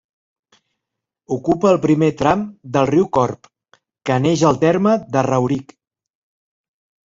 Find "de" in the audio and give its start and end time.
5.17-5.27